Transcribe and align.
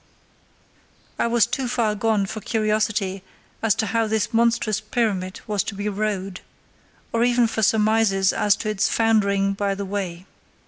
I 1.19 1.27
was 1.27 1.45
too 1.45 1.67
far 1.67 1.93
gone 1.93 2.25
for 2.25 2.41
curiosity 2.41 3.21
as 3.61 3.75
to 3.75 3.85
how 3.85 4.07
this 4.07 4.33
monstrous 4.33 4.81
pyramid 4.81 5.41
was 5.45 5.61
to 5.65 5.75
be 5.75 5.87
rowed, 5.89 6.41
or 7.13 7.23
even 7.23 7.45
for 7.45 7.61
surmises 7.61 8.33
as 8.33 8.55
to 8.55 8.69
its 8.71 8.89
foundering 8.89 9.53
by 9.53 9.75
the 9.75 9.85
way. 9.85 10.25